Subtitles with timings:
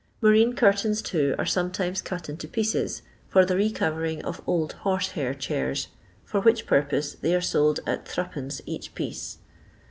[0.23, 5.09] Horeen curtains, too, are sometimes cut into pieces, for the re corering of old horse
[5.11, 5.89] hair chairs,
[6.25, 8.61] for which purpose they are sold nt Sd.
[8.65, 9.37] each piece.